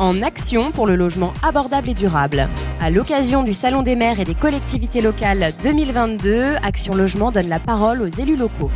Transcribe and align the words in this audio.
en 0.00 0.22
action 0.22 0.72
pour 0.72 0.86
le 0.86 0.96
logement 0.96 1.34
abordable 1.42 1.90
et 1.90 1.94
durable. 1.94 2.48
À 2.80 2.88
l'occasion 2.90 3.44
du 3.44 3.52
Salon 3.52 3.82
des 3.82 3.96
maires 3.96 4.18
et 4.18 4.24
des 4.24 4.34
collectivités 4.34 5.02
locales 5.02 5.52
2022, 5.62 6.56
Action 6.62 6.94
Logement 6.94 7.30
donne 7.30 7.50
la 7.50 7.58
parole 7.58 8.00
aux 8.00 8.08
élus 8.08 8.36
locaux. 8.36 8.70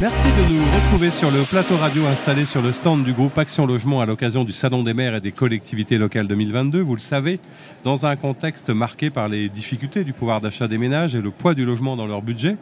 Merci 0.00 0.26
de 0.26 0.52
nous 0.52 0.64
retrouver 0.74 1.12
sur 1.12 1.30
le 1.30 1.44
plateau 1.44 1.76
radio 1.76 2.04
installé 2.06 2.44
sur 2.44 2.60
le 2.60 2.72
stand 2.72 3.04
du 3.04 3.12
groupe 3.12 3.38
Action 3.38 3.66
Logement 3.66 4.00
à 4.00 4.06
l'occasion 4.06 4.42
du 4.42 4.50
Salon 4.50 4.82
des 4.82 4.94
maires 4.94 5.14
et 5.14 5.20
des 5.20 5.30
collectivités 5.30 5.96
locales 5.96 6.26
2022. 6.26 6.80
Vous 6.80 6.96
le 6.96 7.00
savez, 7.00 7.38
dans 7.84 8.04
un 8.04 8.16
contexte 8.16 8.70
marqué 8.70 9.10
par 9.10 9.28
les 9.28 9.48
difficultés 9.48 10.02
du 10.02 10.12
pouvoir 10.12 10.40
d'achat 10.40 10.66
des 10.66 10.76
ménages 10.76 11.14
et 11.14 11.22
le 11.22 11.30
poids 11.30 11.54
du 11.54 11.64
logement 11.64 11.94
dans 11.94 12.08
leur 12.08 12.20
budget, 12.20 12.56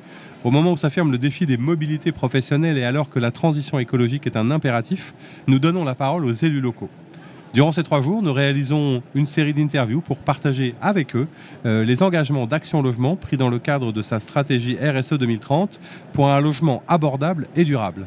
au 0.45 0.51
moment 0.51 0.73
où 0.73 0.77
s'affirme 0.77 1.13
le 1.13 1.17
défi 1.17 1.47
des 1.47 1.57
mobilités 1.57 2.13
professionnelles 2.13 2.77
et 2.77 2.85
alors 2.85 3.09
que 3.09 3.19
la 3.19 3.31
transition 3.31 3.79
écologique 3.79 4.27
est 4.27 4.37
un 4.37 4.51
impératif, 4.51 5.15
nous 5.47 5.59
donnons 5.59 5.85
la 5.85 5.95
parole 5.95 6.27
aux 6.27 6.33
élus 6.33 6.61
locaux. 6.61 6.91
Durant 7.53 7.73
ces 7.73 7.83
trois 7.83 8.01
jours, 8.01 8.23
nous 8.23 8.33
réalisons 8.33 9.03
une 9.17 9.27
série 9.27 9.53
d'interviews 9.53 10.01
pour 10.01 10.19
partager 10.19 10.77
avec 10.81 11.17
eux 11.17 11.27
euh, 11.67 11.85
les 11.85 12.01
engagements 12.05 12.47
d'Action 12.47 12.81
Logement 12.81 13.17
pris 13.17 13.37
dans 13.37 13.49
le 13.49 13.59
cadre 13.59 13.91
de 13.91 14.03
sa 14.03 14.21
stratégie 14.21 14.79
RSE 14.81 15.15
2030 15.15 15.81
pour 16.13 16.29
un 16.29 16.41
logement 16.41 16.85
abordable 16.87 17.49
et 17.57 17.65
durable. 17.65 18.07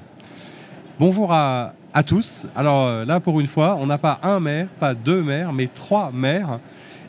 Bonjour 0.98 1.34
à, 1.34 1.74
tous. 2.08 2.48
Alors 2.56 2.88
euh, 2.88 3.04
là, 3.04 3.20
pour 3.20 3.42
une 3.42 3.48
fois, 3.48 3.76
on 3.82 3.86
n'a 3.86 3.98
pas 3.98 4.18
un 4.24 4.40
maire, 4.40 4.68
pas 4.80 4.94
deux 4.94 5.22
maires, 5.22 5.52
mais 5.52 5.68
trois 5.68 6.12
maires 6.14 6.60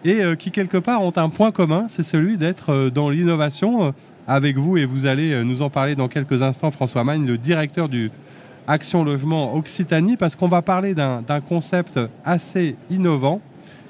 et 0.04 0.20
euh, 0.20 0.34
qui 0.34 0.50
quelque 0.50 0.78
part 0.78 1.02
ont 1.02 1.12
un 1.14 1.28
point 1.28 1.52
commun, 1.52 1.84
c'est 1.86 2.02
celui 2.02 2.36
d'être 2.36 2.90
dans 2.90 3.10
l'innovation 3.10 3.94
avec 4.26 4.58
vous 4.58 4.76
et 4.76 4.86
vous 4.86 5.06
allez 5.06 5.44
nous 5.44 5.62
en 5.62 5.70
parler 5.70 5.94
dans 5.94 6.08
quelques 6.08 6.42
instants, 6.42 6.72
François 6.72 7.04
Magne, 7.04 7.26
le 7.26 7.38
directeur 7.38 7.88
du 7.88 8.10
Action 8.66 9.04
Logement 9.04 9.54
Occitanie 9.54 10.16
parce 10.16 10.36
qu'on 10.36 10.48
va 10.48 10.62
parler 10.62 10.94
d'un 10.94 11.40
concept 11.46 12.00
assez 12.24 12.76
innovant 12.90 13.40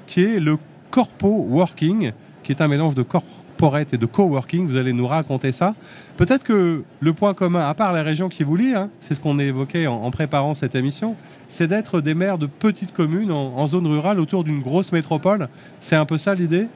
qui 0.07 0.23
est 0.23 0.39
le 0.39 0.57
corpo 0.91 1.29
working, 1.49 2.11
qui 2.43 2.51
est 2.51 2.61
un 2.61 2.67
mélange 2.67 2.95
de 2.95 3.03
corporate 3.03 3.93
et 3.93 3.97
de 3.97 4.05
coworking. 4.05 4.67
Vous 4.67 4.77
allez 4.77 4.93
nous 4.93 5.07
raconter 5.07 5.51
ça. 5.51 5.75
Peut-être 6.17 6.43
que 6.43 6.83
le 6.99 7.13
point 7.13 7.33
commun, 7.33 7.67
à 7.67 7.73
part 7.73 7.93
les 7.93 8.01
régions 8.01 8.29
qui 8.29 8.43
vous 8.43 8.55
lient, 8.55 8.75
hein, 8.75 8.89
c'est 8.99 9.15
ce 9.15 9.21
qu'on 9.21 9.39
a 9.39 9.43
évoqué 9.43 9.87
en, 9.87 10.09
préparant 10.11 10.53
cette 10.53 10.75
émission, 10.75 11.15
c'est 11.47 11.67
d'être 11.67 12.01
des 12.01 12.13
maires 12.13 12.37
de 12.37 12.47
petites 12.47 12.93
communes 12.93 13.31
en, 13.31 13.67
zone 13.67 13.87
rurale 13.87 14.19
autour 14.19 14.43
d'une 14.43 14.61
grosse 14.61 14.91
métropole. 14.91 15.47
C'est 15.79 15.95
un 15.95 16.05
peu 16.05 16.17
ça 16.17 16.35
l'idée. 16.35 16.67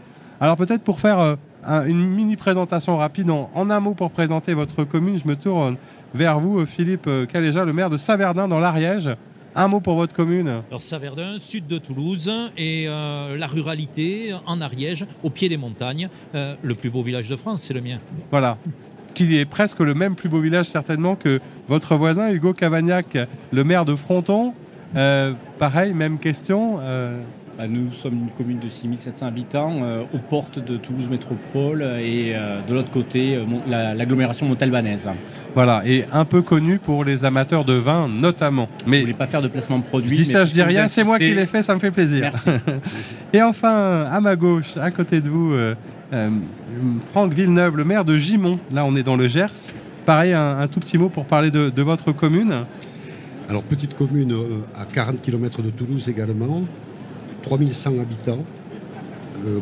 Alors 0.41 0.55
peut-être 0.55 0.83
pour 0.83 1.01
faire 1.01 1.19
euh, 1.19 1.35
une 1.85 2.09
mini 2.09 2.37
présentation 2.37 2.97
rapide 2.97 3.29
en, 3.29 3.49
en, 3.53 3.69
un 3.69 3.79
mot 3.81 3.93
pour 3.93 4.09
présenter 4.11 4.53
votre 4.53 4.85
commune, 4.85 5.19
je 5.19 5.27
me 5.27 5.35
tourne 5.35 5.75
vers 6.13 6.39
vous, 6.39 6.65
Philippe 6.65 7.09
Caléja, 7.31 7.65
le 7.65 7.73
maire 7.73 7.89
de 7.89 7.97
Saverdin 7.97 8.47
dans 8.47 8.59
l'Ariège. 8.59 9.09
Un 9.55 9.67
mot 9.67 9.79
pour 9.79 9.95
votre 9.95 10.15
commune 10.15 10.61
Alors 10.69 10.81
Saverdin, 10.81 11.37
sud 11.39 11.65
de 11.67 11.79
Toulouse, 11.79 12.31
et 12.57 12.85
euh, 12.87 13.35
la 13.35 13.47
ruralité 13.47 14.33
en 14.45 14.61
Ariège, 14.61 15.05
au 15.23 15.29
pied 15.29 15.49
des 15.49 15.57
montagnes. 15.57 16.09
Euh, 16.35 16.55
le 16.61 16.75
plus 16.75 16.89
beau 16.89 17.01
village 17.01 17.27
de 17.27 17.35
France, 17.35 17.63
c'est 17.63 17.73
le 17.73 17.81
mien. 17.81 17.95
Voilà. 18.29 18.57
Qui 19.15 19.37
est 19.37 19.45
presque 19.45 19.79
le 19.79 19.93
même 19.93 20.15
plus 20.15 20.29
beau 20.29 20.39
village 20.39 20.67
certainement 20.67 21.15
que 21.15 21.41
votre 21.67 21.95
voisin, 21.95 22.31
Hugo 22.31 22.53
Cavagnac, 22.53 23.17
le 23.51 23.63
maire 23.63 23.85
de 23.85 23.95
Fronton. 23.95 24.53
Euh, 24.95 25.33
pareil, 25.57 25.93
même 25.93 26.19
question. 26.19 26.79
Bah, 27.59 27.67
nous 27.67 27.91
sommes 27.91 28.13
une 28.13 28.29
commune 28.29 28.59
de 28.59 28.69
6700 28.69 29.25
habitants, 29.25 29.81
aux 30.13 30.17
portes 30.17 30.59
de 30.59 30.77
Toulouse 30.77 31.09
Métropole 31.09 31.83
et 32.01 32.33
de 32.65 32.73
l'autre 32.73 32.89
côté, 32.89 33.37
l'agglomération 33.67 34.47
montalbanaise. 34.47 35.09
Voilà, 35.55 35.81
et 35.85 36.05
un 36.13 36.25
peu 36.25 36.41
connu 36.41 36.77
pour 36.77 37.03
les 37.03 37.25
amateurs 37.25 37.65
de 37.65 37.73
vin 37.73 38.07
notamment. 38.07 38.69
Mais 38.85 38.97
je 38.97 39.01
voulais 39.01 39.13
pas 39.13 39.27
faire 39.27 39.41
de 39.41 39.47
placement 39.47 39.79
de 39.79 39.83
produit. 39.83 40.15
Je 40.15 40.23
dis 40.23 40.29
ça, 40.29 40.45
je 40.45 40.53
dis 40.53 40.61
rien, 40.61 40.87
c'est 40.87 41.03
moi 41.03 41.17
qui 41.17 41.33
l'ai 41.33 41.45
fait, 41.45 41.61
ça 41.61 41.73
me 41.73 41.79
fait 41.79 41.91
plaisir. 41.91 42.21
Merci. 42.21 42.49
et 43.33 43.41
enfin, 43.41 44.05
à 44.09 44.19
ma 44.21 44.35
gauche, 44.35 44.77
à 44.77 44.91
côté 44.91 45.21
de 45.21 45.29
vous, 45.29 45.51
euh, 45.51 45.75
euh, 46.13 46.29
Franck 47.11 47.33
Villeneuve, 47.33 47.77
le 47.77 47.83
maire 47.83 48.05
de 48.05 48.17
Gimont. 48.17 48.59
Là, 48.71 48.85
on 48.85 48.95
est 48.95 49.03
dans 49.03 49.15
le 49.15 49.27
Gers. 49.27 49.73
Pareil, 50.05 50.33
un, 50.33 50.67
tout 50.67 50.79
petit 50.79 50.97
mot 50.97 51.09
pour 51.09 51.25
parler 51.25 51.51
de, 51.51 51.81
votre 51.81 52.11
commune. 52.11 52.65
Alors, 53.49 53.63
petite 53.63 53.95
commune 53.95 54.31
euh, 54.31 54.61
à 54.75 54.85
40 54.85 55.21
km 55.21 55.61
de 55.61 55.71
Toulouse 55.71 56.07
également, 56.07 56.61
3100 57.49 57.99
habitants, 57.99 58.45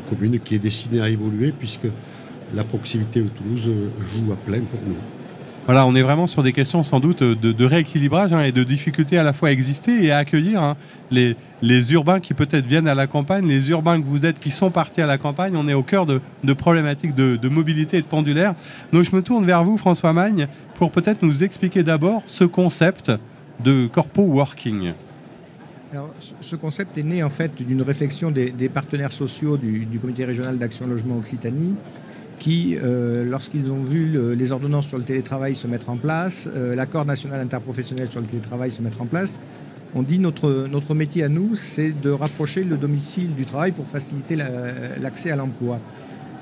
commune 0.09 0.39
qui 0.39 0.55
est 0.55 0.59
destinée 0.59 0.99
à 0.99 1.07
évoluer 1.07 1.53
puisque 1.57 1.87
la 2.53 2.65
proximité 2.65 3.21
de 3.21 3.29
Toulouse 3.29 3.69
joue 4.01 4.33
à 4.33 4.35
plein 4.35 4.59
pour 4.59 4.81
nous. 4.85 4.97
Voilà, 5.67 5.85
on 5.85 5.95
est 5.95 6.01
vraiment 6.01 6.27
sur 6.27 6.43
des 6.43 6.51
questions 6.51 6.83
sans 6.83 6.99
doute 6.99 7.23
de, 7.23 7.65
rééquilibrage 7.65 8.33
hein, 8.33 8.41
et 8.41 8.51
de 8.51 8.63
difficulté 8.63 9.17
à 9.17 9.23
la 9.23 9.31
fois 9.31 9.49
à 9.49 9.51
exister 9.51 10.03
et 10.03 10.11
à 10.11 10.17
accueillir 10.17 10.61
hein, 10.61 10.75
les, 11.11 11.93
urbains 11.93 12.19
qui 12.19 12.33
peut-être 12.33 12.65
viennent 12.65 12.89
à 12.89 12.95
la 12.95 13.07
campagne, 13.07 13.47
les 13.47 13.69
urbains 13.69 14.01
que 14.01 14.05
vous 14.05 14.25
êtes 14.25 14.39
qui 14.39 14.49
sont 14.49 14.69
partis 14.69 15.01
à 15.01 15.05
la 15.05 15.17
campagne. 15.17 15.55
On 15.55 15.67
est 15.69 15.73
au 15.73 15.83
cœur 15.83 16.05
de, 16.05 16.21
problématiques 16.53 17.15
de, 17.15 17.49
mobilité 17.49 17.97
et 17.97 18.01
de 18.01 18.07
pendulaire. 18.07 18.53
Donc 18.91 19.03
je 19.03 19.15
me 19.15 19.21
tourne 19.21 19.45
vers 19.45 19.63
vous, 19.63 19.77
François 19.77 20.11
Magne, 20.11 20.47
pour 20.75 20.91
peut-être 20.91 21.21
nous 21.21 21.43
expliquer 21.43 21.83
d'abord 21.83 22.23
ce 22.27 22.43
concept 22.43 23.13
de 23.63 23.87
corpo 23.87 24.23
working. 24.23 24.93
Alors, 25.93 26.13
ce 26.41 26.55
concept 26.57 26.97
est 26.97 27.03
né 27.03 27.23
en 27.23 27.29
fait 27.29 27.63
d'une 27.63 27.81
réflexion 27.81 28.29
des, 28.29 28.69
partenaires 28.69 29.13
sociaux 29.13 29.55
du, 29.55 29.87
comité 30.01 30.25
régional 30.25 30.57
d'action 30.57 30.85
logement 30.85 31.17
Occitanie 31.17 31.75
qui, 32.39 32.77
euh, 32.83 33.23
lorsqu'ils 33.23 33.71
ont 33.71 33.81
vu 33.81 34.35
les 34.35 34.51
ordonnances 34.51 34.87
sur 34.87 34.97
le 34.97 35.03
télétravail 35.03 35.55
se 35.55 35.65
mettre 35.65 35.89
en 35.89 35.97
place, 35.97 36.47
euh, 36.55 36.75
l'accord 36.75 37.05
national 37.05 37.39
interprofessionnel 37.39 38.11
sur 38.11 38.19
le 38.19 38.27
télétravail 38.27 38.69
se 38.69 38.81
mettre 38.81 39.01
en 39.01 39.05
place, 39.05 39.39
ont 39.95 40.03
dit 40.03 40.19
notre, 40.19 40.67
notre 40.69 40.93
métier 40.93 41.23
à 41.23 41.29
nous, 41.29 41.55
c'est 41.55 41.93
de 41.99 42.11
rapprocher 42.11 42.63
le 42.63 42.77
domicile 42.77 43.33
du 43.33 43.45
travail 43.45 43.71
pour 43.71 43.87
faciliter 43.87 44.35
l'accès 44.35 45.31
à 45.31 45.35
l'emploi. 45.37 45.79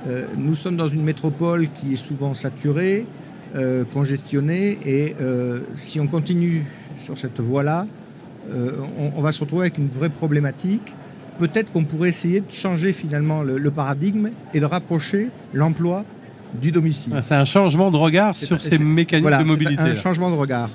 Euh, 0.07 0.25
nous 0.38 0.55
sommes 0.55 0.75
dans 0.75 0.88
une 0.88 1.03
métropole 1.03 1.69
qui 1.69 1.94
est 1.94 1.97
souvent 1.97 2.34
saturée, 2.34 3.05
congestionnée, 3.94 4.79
et 4.85 5.16
si 5.75 6.01
on 6.01 6.07
continue 6.07 6.66
sur 6.97 7.17
cette 7.17 7.39
voie-là, 7.39 7.88
on, 8.51 9.11
on, 9.17 9.22
va 9.22 9.31
se 9.31 9.39
retrouver 9.39 9.63
avec 9.63 9.78
une 9.78 9.88
vraie 9.88 10.09
problématique 10.09 10.94
peut-être 11.38 11.72
qu'on 11.72 11.83
pourrait 11.83 12.09
essayer 12.09 12.41
de 12.41 12.51
changer 12.51 12.94
finalement 12.94 13.44
le, 13.44 13.72
paradigme 13.72 14.31
et 14.53 14.59
de 14.59 14.66
rapprocher 14.66 15.29
l'emploi 15.53 16.06
du 16.61 16.72
domicile. 16.72 17.13
Ah, 17.16 17.22
c'est 17.22 17.35
un 17.35 17.45
changement 17.45 17.91
de 17.91 17.97
regard 17.97 18.35
sur 18.35 18.61
ces 18.61 18.78
mécanismes 18.78 19.39
de 19.39 19.44
mobilité. 19.44 19.81
Un 19.81 19.95
changement 19.95 20.29
de 20.29 20.35
regard. 20.35 20.69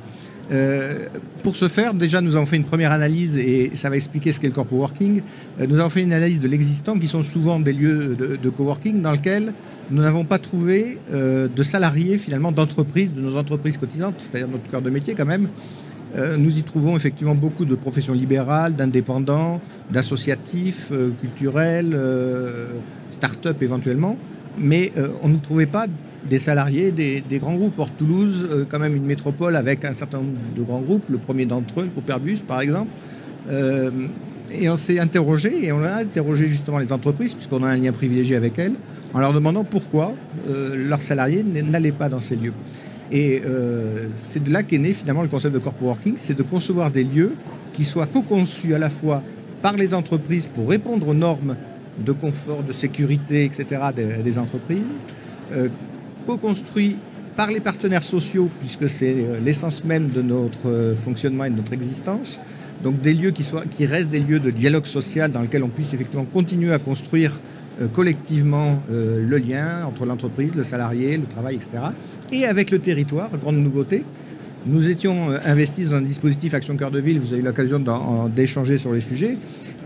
Euh, 0.53 1.07
pour 1.45 1.55
ce 1.55 1.69
faire, 1.69 1.95
déjà, 1.95 2.21
nous 2.21 2.35
avons 2.35 2.45
fait 2.45 2.57
une 2.57 2.65
première 2.65 2.91
analyse 2.91 3.39
et 3.39 3.71
ça 3.75 3.89
va 3.89 3.95
expliquer 3.95 4.33
ce 4.33 4.41
qu'est 4.41 4.49
le 4.49 4.53
corpo 4.53 4.77
working. 4.77 5.23
Euh, 5.61 5.67
nous 5.69 5.79
avons 5.79 5.89
fait 5.89 6.03
une 6.03 6.13
analyse 6.13 6.41
de 6.41 6.49
l'existant, 6.49 6.99
qui 6.99 7.07
sont 7.07 7.23
souvent 7.23 7.61
des 7.61 7.73
lieux 7.73 8.17
de, 8.17 8.51
coworking 8.51 9.01
dans 9.01 9.13
lesquels 9.13 9.53
nous 9.93 10.03
n'avons 10.03 10.25
pas 10.25 10.39
trouvé 10.39 10.99
euh, 11.13 11.47
de 11.55 11.63
salariés, 11.63 12.19
finalement, 12.19 12.51
d'entreprises, 12.51 13.15
de 13.15 13.21
nos 13.21 13.37
entreprises 13.37 13.79
cotisantes, 13.79 14.17
c'est-à-dire 14.19 14.49
notre 14.49 14.69
cœur 14.69 14.83
de 14.83 14.91
métier 14.91 15.15
quand 15.15 15.25
même, 15.25 15.49
euh, 16.17 16.37
nous 16.37 16.59
y 16.59 16.63
trouvons 16.63 16.97
effectivement 16.97 17.35
beaucoup 17.35 17.65
de 17.65 17.75
professions 17.75 18.15
libérales, 18.15 18.75
d'indépendants, 18.75 19.61
d'associatifs, 19.91 20.89
euh, 20.91 21.11
culturels, 21.21 21.93
euh, 21.95 22.67
start-up 23.13 23.63
éventuellement, 23.63 24.17
mais 24.59 24.93
on 25.23 25.29
ne 25.29 25.37
trouvait 25.37 25.67
pas 25.67 25.87
des 26.29 26.39
salariés 26.39 26.91
des, 26.91 27.23
grands 27.39 27.55
groupes. 27.55 27.77
Port 27.77 27.91
Toulouse, 27.91 28.67
quand 28.69 28.79
même 28.79 28.97
une 28.97 29.05
métropole 29.05 29.57
avec 29.57 29.85
un 29.85 29.93
certain 29.93 30.19
nombre 30.19 30.39
de 30.57 30.63
grands 30.63 30.81
groupes, 30.81 31.09
le 31.09 31.19
premier 31.19 31.45
d'entre 31.45 31.81
eux, 31.81 31.89
le 31.95 32.37
par 32.47 32.61
exemple. 32.61 32.91
et 34.53 34.69
on 34.69 34.77
s'est 34.77 34.99
interrogé, 34.99 35.67
et 35.67 35.73
on 35.73 35.83
a 35.83 35.97
interrogé 35.97 36.47
justement 36.47 36.79
les 36.79 36.93
entreprises, 36.93 37.35
puisqu'on 37.35 37.63
a 37.63 37.69
un 37.69 37.77
lien 37.77 37.93
privilégié 37.93 38.37
avec 38.37 38.59
elles, 38.59 38.75
en 39.13 39.21
leur 39.21 39.33
demandant 39.35 39.65
pourquoi 39.65 40.15
leurs 40.49 41.03
salariés 41.03 41.45
n'allaient 41.45 41.93
pas 41.93 42.09
dans 42.09 42.21
ces 42.21 42.37
lieux. 42.37 42.55
Et 43.13 43.43
euh, 43.45 44.09
c'est 44.15 44.43
de 44.43 44.53
là 44.53 44.63
qu'est 44.63 44.79
né 44.79 44.93
finalement 44.93 45.23
le 45.23 45.29
concept 45.29 45.55
de 45.55 45.59
corpo 45.59 45.87
working, 45.87 46.15
c'est 46.17 46.37
de 46.37 46.43
concevoir 46.43 46.91
des 46.91 47.05
lieux 47.05 47.35
qui 47.73 47.85
soient 47.85 48.07
co-conçus 48.07 48.75
à 48.75 48.79
la 48.79 48.91
fois 48.91 49.23
par 49.63 49.77
les 49.77 49.95
entreprises 49.95 50.47
pour 50.47 50.69
répondre 50.69 51.09
aux 51.09 51.15
normes 51.15 51.57
de 51.99 52.13
confort, 52.13 52.63
de 52.63 52.73
sécurité, 52.73 53.45
etc. 53.45 53.83
des, 53.95 54.39
entreprises, 54.39 54.97
euh, 55.53 55.69
co-construits 56.27 56.97
par 57.37 57.51
les 57.51 57.61
partenaires 57.61 58.03
sociaux, 58.03 58.49
puisque 58.61 58.89
c'est 58.89 59.15
euh, 59.15 59.41
l'essence 59.41 59.85
même 59.85 60.09
de 60.09 60.23
notre 60.23 60.95
fonctionnement 60.97 61.45
et 61.45 61.51
de 61.51 61.57
notre 61.57 61.73
existence. 61.73 62.41
Donc 62.83 63.01
des 63.01 63.13
lieux 63.13 63.33
qui, 63.33 63.45
qui 63.71 63.87
restent 63.87 64.09
des 64.09 64.21
lieux 64.21 64.41
de 64.41 64.51
dialogue 64.51 64.87
social 64.87 65.33
dans 65.33 65.43
lesquels 65.43 65.65
on 65.65 65.69
puisse 65.69 65.93
effectivement 65.93 66.25
continuer 66.25 66.73
à 66.73 66.79
construire 66.79 67.33
collectivement 67.93 68.83
euh, 68.91 69.25
le 69.27 69.39
lien 69.39 69.85
entre 69.87 70.05
l'entreprise, 70.05 70.55
le 70.55 70.65
salarié, 70.65 71.17
le 71.17 71.25
travail, 71.25 71.57
etc. 71.57 71.71
Et 72.33 72.45
avec 72.45 72.71
le 72.71 72.79
territoire, 72.79 73.31
grande 73.39 73.57
nouveauté, 73.57 74.05
nous 74.67 74.89
étions 74.91 75.31
euh, 75.31 75.39
investis 75.45 75.91
dans 75.91 75.97
un 75.97 76.03
dispositif 76.03 76.53
Action 76.55 76.77
Cœur 76.77 76.91
de 76.91 77.01
Ville, 77.01 77.19
vous 77.19 77.33
avez 77.33 77.43
eu 77.43 77.45
l'occasion 77.45 77.83
d'échanger 78.35 78.79
sur 78.79 78.93
les 78.93 79.01
sujets. 79.01 79.37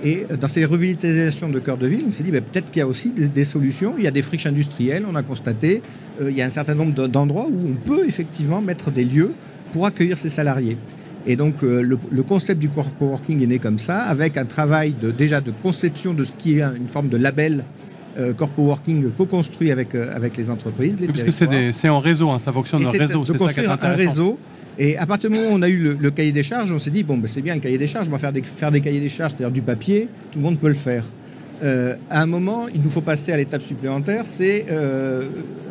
Et 0.02 0.26
dans 0.38 0.48
ces 0.48 0.64
revitalisations 0.64 1.48
de 1.48 1.58
cœur 1.60 1.78
de 1.78 1.86
ville, 1.86 2.04
on 2.06 2.12
s'est 2.12 2.24
dit 2.24 2.30
ben, 2.30 2.42
peut-être 2.42 2.70
qu'il 2.70 2.80
y 2.80 2.82
a 2.82 2.86
aussi 2.86 3.10
des, 3.10 3.44
solutions. 3.44 3.94
Il 3.96 4.04
y 4.04 4.06
a 4.06 4.10
des 4.10 4.20
friches 4.20 4.44
industrielles, 4.44 5.06
on 5.10 5.14
a 5.14 5.22
constaté. 5.22 5.80
il 6.20 6.36
y 6.36 6.42
a 6.42 6.44
un 6.44 6.50
certain 6.50 6.74
nombre 6.74 7.08
d'endroits 7.08 7.46
où 7.50 7.68
on 7.68 7.72
peut 7.72 8.06
effectivement 8.06 8.60
mettre 8.60 8.90
des 8.90 9.04
lieux 9.04 9.32
pour 9.72 9.86
accueillir 9.86 10.18
ces 10.18 10.28
salariés. 10.28 10.76
Et 11.26 11.36
donc 11.36 11.62
euh, 11.62 11.82
le, 11.82 11.98
le 12.10 12.22
concept 12.22 12.60
du 12.60 12.68
coworking 12.68 13.42
est 13.42 13.46
né 13.46 13.58
comme 13.58 13.78
ça, 13.78 14.02
avec 14.02 14.36
un 14.36 14.44
travail 14.44 14.94
de, 15.00 15.10
déjà 15.10 15.40
de 15.40 15.52
conception 15.62 16.12
de 16.12 16.22
ce 16.24 16.32
qui 16.32 16.58
est 16.58 16.62
une 16.62 16.88
forme 16.88 17.08
de 17.08 17.16
label 17.16 17.64
euh, 18.18 18.32
Corpo 18.32 18.62
Working 18.62 19.10
co-construit 19.10 19.72
avec, 19.72 19.94
euh, 19.94 20.14
avec 20.14 20.36
les 20.36 20.50
entreprises. 20.50 20.98
Les 21.00 21.06
Oui, 21.06 21.12
parce 21.12 21.24
que 21.24 21.72
c'est 21.72 21.88
en 21.88 22.00
réseau, 22.00 22.30
hein, 22.30 22.38
ça 22.38 22.52
fonctionne 22.52 22.86
en 22.86 22.90
réseau, 22.90 23.24
c'est 23.24 23.32
ça 23.32 23.38
qui 23.38 23.60
est 23.60 23.64
construire 23.64 23.76
un 23.80 23.94
réseau. 23.94 24.38
Et 24.78 24.96
à 24.96 25.06
partir 25.06 25.30
du 25.30 25.36
moment 25.36 25.50
où 25.50 25.54
on 25.54 25.62
a 25.62 25.68
eu 25.68 25.78
le, 25.78 25.96
le 25.98 26.10
cahier 26.10 26.32
des 26.32 26.42
charges, 26.42 26.70
on 26.72 26.78
s'est 26.78 26.90
dit, 26.90 27.04
bon, 27.04 27.16
ben, 27.16 27.26
c'est 27.26 27.42
bien 27.42 27.54
le 27.54 27.60
cahier 27.60 27.78
des 27.78 27.86
charges, 27.86 28.08
on 28.08 28.12
va 28.12 28.18
faire 28.18 28.32
des, 28.32 28.42
faire 28.42 28.70
des 28.70 28.80
cahiers 28.80 29.00
des 29.00 29.08
charges, 29.08 29.32
c'est-à-dire 29.32 29.52
du 29.52 29.62
papier, 29.62 30.08
tout 30.32 30.38
le 30.38 30.44
monde 30.44 30.58
peut 30.58 30.68
le 30.68 30.74
faire. 30.74 31.04
Euh, 31.62 31.94
à 32.10 32.22
un 32.22 32.26
moment, 32.26 32.66
il 32.72 32.82
nous 32.82 32.90
faut 32.90 33.00
passer 33.00 33.32
à 33.32 33.36
l'étape 33.36 33.62
supplémentaire, 33.62 34.26
c'est 34.26 34.66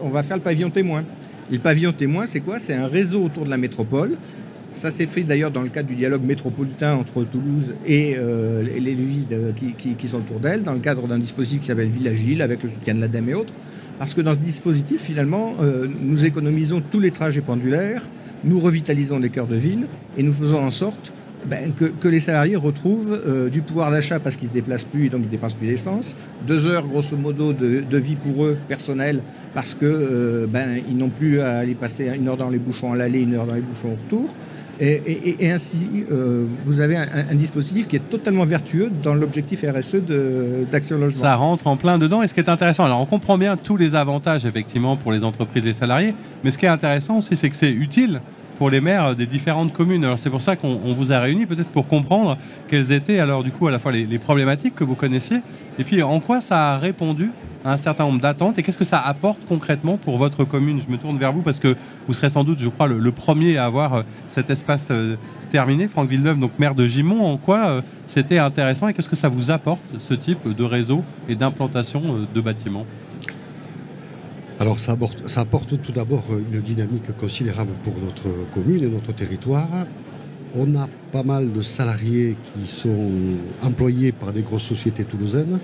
on 0.01 0.09
va 0.09 0.23
faire 0.23 0.38
le 0.38 0.44
pavillon 0.44 0.69
témoin. 0.69 1.03
Et 1.50 1.55
le 1.55 1.59
pavillon 1.59 1.91
témoin, 1.91 2.25
c'est 2.25 2.39
quoi? 2.39 2.59
C'est 2.59 2.73
un 2.73 2.88
réseau 2.88 3.23
autour 3.23 3.44
de 3.45 3.50
la 3.50 3.57
métropole. 3.57 4.17
Ça 4.73 4.89
s'est 4.89 5.05
fait 5.05 5.21
d'ailleurs 5.21 5.51
dans 5.51 5.61
le 5.61 5.69
cadre 5.69 5.87
du 5.87 5.93
dialogue 5.93 6.23
métropolitain 6.23 6.95
entre 6.95 7.23
Toulouse 7.23 7.75
et 7.85 8.15
euh, 8.17 8.63
les 8.63 8.79
les 8.79 8.95
villes 8.95 9.27
qui, 9.55 10.07
sont 10.07 10.17
autour 10.17 10.39
d'elle, 10.39 10.63
dans 10.63 10.73
le 10.73 10.79
cadre 10.79 11.07
d'un 11.07 11.19
dispositif 11.19 11.61
qui 11.61 11.67
s'appelle 11.67 11.89
Ville 11.89 12.07
Agile, 12.07 12.41
avec 12.41 12.63
le 12.63 12.69
soutien 12.69 12.95
de 12.95 12.99
l'ADEME 12.99 13.29
et 13.29 13.33
autres. 13.35 13.53
Parce 13.99 14.15
que 14.15 14.21
dans 14.21 14.33
ce 14.33 14.39
dispositif, 14.39 14.99
finalement, 14.99 15.53
euh, 15.61 15.87
nous 16.01 16.25
économisons 16.25 16.81
tous 16.81 16.99
les 16.99 17.11
trajets 17.11 17.41
pendulaires, 17.41 18.01
nous 18.43 18.59
revitalisons 18.59 19.19
les 19.19 19.29
cœurs 19.29 19.45
de 19.45 19.55
ville 19.55 19.85
et 20.17 20.23
nous 20.23 20.33
faisons 20.33 20.57
en 20.57 20.71
sorte 20.71 21.13
ben, 21.45 21.71
que, 21.73 22.07
les 22.07 22.19
salariés 22.19 22.55
retrouvent 22.55 23.13
euh, 23.13 23.49
du 23.49 23.61
pouvoir 23.61 23.91
d'achat 23.91 24.19
parce 24.19 24.37
qu'ils 24.37 24.47
ne 24.47 24.53
se 24.53 24.55
déplacent 24.55 24.85
plus 24.85 25.05
et 25.05 25.09
donc 25.09 25.21
ils 25.21 25.27
ne 25.27 25.31
dépensent 25.31 25.55
plus 25.55 25.67
d'essence. 25.67 26.15
Deux 26.47 26.65
heures, 26.65 26.87
grosso 26.87 27.15
modo, 27.15 27.53
de, 27.53 27.97
vie 27.97 28.15
pour 28.15 28.45
eux, 28.45 28.57
personnelle, 28.67 29.21
parce 29.53 29.75
que 29.75 30.47
ben, 30.51 30.81
n'ont 30.97 31.09
plus 31.09 31.41
à 31.41 31.57
aller 31.59 31.75
passer 31.75 32.09
une 32.15 32.27
heure 32.27 32.37
dans 32.37 32.49
les 32.49 32.57
bouchons 32.57 32.91
à 32.91 32.95
l'aller, 32.95 33.21
une 33.21 33.35
heure 33.35 33.45
dans 33.45 33.55
les 33.55 33.61
bouchons 33.61 33.91
au 33.91 34.03
retour. 34.03 34.33
Et, 34.79 35.51
ainsi, 35.51 36.05
euh, 36.11 36.45
vous 36.65 36.81
avez 36.81 36.97
un, 36.97 37.35
dispositif 37.35 37.87
qui 37.87 37.95
est 37.95 38.09
totalement 38.09 38.45
vertueux 38.45 38.91
dans 39.03 39.13
l'objectif 39.13 39.63
RSE 39.63 39.97
d'Action 40.71 40.97
Logement. 40.97 41.21
Ça 41.21 41.35
rentre 41.35 41.67
en 41.67 41.77
plein 41.77 41.97
dedans. 41.97 42.23
Et 42.23 42.27
ce 42.27 42.33
qui 42.33 42.39
est 42.39 42.49
intéressant, 42.49 42.85
alors 42.85 42.99
on 42.99 43.05
comprend 43.05 43.37
bien 43.37 43.55
tous 43.55 43.77
les 43.77 43.95
avantages 43.95 44.45
effectivement 44.45 44.97
pour 44.97 45.11
les 45.11 45.23
entreprises 45.23 45.63
et 45.63 45.67
les 45.67 45.73
salariés, 45.73 46.15
mais 46.43 46.51
ce 46.51 46.57
qui 46.57 46.65
est 46.65 46.69
intéressant 46.69 47.19
aussi, 47.19 47.35
c'est 47.35 47.49
que 47.49 47.55
c'est 47.55 47.71
utile 47.71 48.21
pour 48.57 48.69
les 48.69 48.81
maires 48.81 49.15
des 49.15 49.25
différentes 49.25 49.73
communes. 49.73 50.03
Alors 50.05 50.19
c'est 50.19 50.29
pour 50.29 50.41
ça 50.41 50.55
qu'on 50.55 50.79
on 50.83 50.93
vous 50.93 51.11
a 51.11 51.19
réunis, 51.19 51.45
peut-être 51.45 51.69
pour 51.69 51.87
comprendre 51.87 52.37
quelles 52.67 52.91
étaient 52.91 53.19
alors 53.19 53.43
du 53.43 53.51
coup 53.51 53.67
à 53.67 53.71
la 53.71 53.79
fois 53.79 53.91
les, 53.91 54.19
problématiques 54.19 54.75
que 54.75 54.83
vous 54.83 54.95
connaissiez, 54.95 55.41
et 55.77 55.83
puis 55.83 56.01
en 56.01 56.19
quoi 56.19 56.41
ça 56.41 56.73
a 56.73 56.77
répondu 56.77 57.31
un 57.65 57.77
certain 57.77 58.06
nombre 58.06 58.19
d'attentes, 58.19 58.57
et 58.57 58.63
qu'est-ce 58.63 58.77
que 58.77 58.83
ça 58.83 59.00
apporte 59.00 59.39
concrètement 59.48 59.98
pour 59.98 60.18
votre 60.18 60.44
commune? 60.44 60.81
Je 60.81 60.89
me 60.89 60.98
tourne 60.98 61.18
vers 61.18 61.31
vous 61.31 61.42
parce 61.42 61.60
que 61.60 61.75
vous 62.07 62.13
serez 62.13 62.30
sans 62.30 62.44
doute, 62.44 62.60
je 62.60 62.69
crois, 62.69 62.88
le, 62.88 63.12
premier 63.12 63.57
à 63.57 63.65
avoir 63.65 63.94
euh, 63.94 64.04
cet 64.27 64.50
espace 64.50 64.89
euh, 64.92 65.15
terminé. 65.51 65.88
Franck 65.88 66.10
Villeneuve, 66.10 66.39
donc 66.39 66.51
maire 66.60 66.75
de 66.75 66.86
Gimont, 66.88 67.25
en 67.25 67.38
quoi 67.38 67.68
euh, 67.68 67.81
c'était 68.06 68.39
intéressant 68.39 68.88
et 68.88 68.94
qu'est-ce 68.94 69.10
que 69.10 69.15
ça 69.15 69.30
vous 69.30 69.51
apporte, 69.51 70.00
ce 70.00 70.13
type 70.13 70.48
de 70.48 70.63
réseau 70.63 71.04
et 71.30 71.36
d'implantation 71.36 72.27
de 72.33 72.42
bâtiments? 72.42 72.86
Alors 74.60 74.80
ça 74.80 74.95
apporte 75.38 75.81
tout 75.81 75.92
d'abord 75.92 76.24
une 76.51 76.62
dynamique 76.62 77.15
considérable 77.18 77.71
pour 77.83 77.94
notre 78.00 78.30
commune 78.54 78.83
et 78.83 78.89
notre 78.89 79.12
territoire. 79.12 79.68
On 80.56 80.75
a 80.75 80.88
pas 81.12 81.24
mal 81.24 81.51
de 81.51 81.62
salariés 81.62 82.38
qui 82.44 82.68
sont 82.68 83.12
employés 83.63 84.12
par 84.12 84.31
des 84.31 84.44
grosses 84.44 84.68
sociétés 84.68 85.04
toulousaines. 85.04 85.60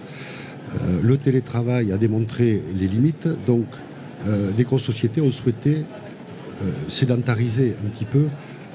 Euh, 0.75 0.99
le 1.01 1.17
télétravail 1.17 1.91
a 1.91 1.97
démontré 1.97 2.61
les 2.75 2.87
limites, 2.87 3.27
donc 3.45 3.65
euh, 4.27 4.51
des 4.51 4.63
grosses 4.63 4.83
sociétés 4.83 5.21
ont 5.21 5.31
souhaité 5.31 5.85
euh, 6.61 6.71
sédentariser 6.89 7.75
un 7.83 7.89
petit 7.89 8.05
peu 8.05 8.25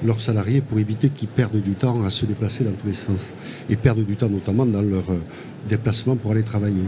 leurs 0.05 0.19
salariés 0.19 0.61
pour 0.61 0.79
éviter 0.79 1.09
qu'ils 1.09 1.29
perdent 1.29 1.61
du 1.61 1.71
temps 1.71 2.03
à 2.03 2.09
se 2.09 2.25
déplacer 2.25 2.63
dans 2.63 2.73
tous 2.73 2.87
les 2.87 2.93
sens 2.93 3.27
et 3.69 3.75
perdent 3.75 4.05
du 4.05 4.15
temps 4.17 4.29
notamment 4.29 4.65
dans 4.65 4.81
leur 4.81 5.05
déplacement 5.69 6.17
pour 6.17 6.31
aller 6.31 6.43
travailler. 6.43 6.83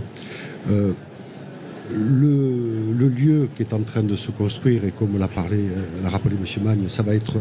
Le, 1.90 3.08
lieu 3.08 3.48
qui 3.56 3.62
est 3.64 3.74
en 3.74 3.80
train 3.80 4.04
de 4.04 4.18
se 4.18 4.30
construire, 4.32 4.84
et 4.84 4.92
comme 4.92 5.18
l'a 5.18 5.28
rappelé 5.28 6.36
M. 6.36 6.64
Magne, 6.64 6.90
ça 6.90 7.02
va 7.02 7.16
être 7.16 7.38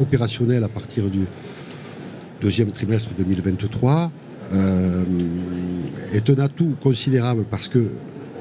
opérationnel 0.00 0.64
à 0.64 0.68
partir 0.68 1.10
du 1.10 1.20
deuxième 2.40 2.70
trimestre 2.70 3.10
2023, 3.18 4.10
euh, 4.52 5.04
est 6.12 6.28
un 6.30 6.38
atout 6.38 6.74
considérable 6.82 7.44
parce 7.50 7.68
que 7.68 7.88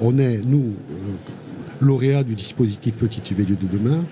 on 0.02 0.18
est, 0.18 0.40
nous, 0.46 0.74
euh, 0.92 1.82
lauréats 1.82 2.24
du 2.24 2.36
dispositif 2.36 2.98
Petit 2.98 3.22
UV 3.32 3.44
lieu 3.46 3.56
de 3.56 3.68
demain, 3.68 4.06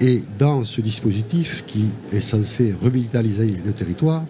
et 0.00 0.22
dans 0.38 0.64
ce 0.64 0.80
dispositif 0.80 1.64
qui 1.66 1.90
est 2.12 2.20
censé 2.20 2.74
revitaliser 2.82 3.54
le 3.64 3.72
territoire, 3.72 4.24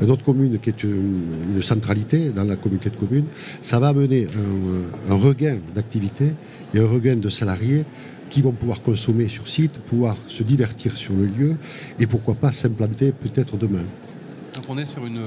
euh, 0.00 0.06
notre 0.06 0.24
commune 0.24 0.58
qui 0.58 0.70
est 0.70 0.82
une, 0.84 1.60
centralité 1.62 2.30
dans 2.30 2.44
la 2.44 2.56
communauté 2.56 2.90
de 2.90 2.96
communes, 2.96 3.26
ça 3.60 3.78
va 3.78 3.88
amener 3.88 4.28
un, 5.08 5.12
un 5.12 5.16
regain 5.16 5.58
d'activité 5.74 6.32
et 6.74 6.78
un 6.78 6.86
regain 6.86 7.16
de 7.16 7.28
salariés 7.28 7.84
qui 8.30 8.40
vont 8.40 8.52
pouvoir 8.52 8.80
consommer 8.80 9.28
sur 9.28 9.48
site, 9.48 9.78
pouvoir 9.80 10.16
se 10.28 10.42
divertir 10.42 10.96
sur 10.96 11.12
le 11.14 11.26
lieu 11.26 11.56
et 11.98 12.06
pourquoi 12.06 12.34
pas 12.34 12.52
s'implanter 12.52 13.12
peut-être 13.12 13.56
demain. 13.56 13.84
Donc 14.54 14.64
on 14.68 14.78
est 14.78 14.86
sur 14.86 15.06
une 15.06 15.20